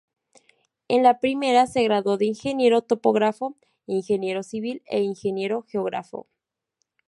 [0.87, 3.55] En la primera, se graduó de Ingeniero Topógrafo,
[3.85, 6.25] Ingeniero Civil e Ingeniero Geógrafo.